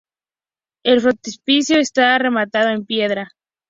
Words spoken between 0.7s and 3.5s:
El frontispicio está rematado en piedra.